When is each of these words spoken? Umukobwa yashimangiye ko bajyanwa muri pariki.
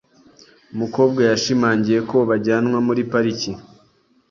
Umukobwa 0.73 1.21
yashimangiye 1.29 1.99
ko 2.09 2.17
bajyanwa 2.29 2.77
muri 2.87 3.01
pariki. 3.11 3.51